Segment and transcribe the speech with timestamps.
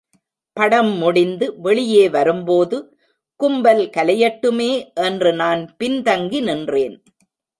[0.57, 2.77] படம் முடிந்து வெளியே வரும்போது,
[3.39, 4.71] கும்பல் கலையட்டுமே
[5.01, 7.03] என்று நான் பின் தங்கி நின்றேன்.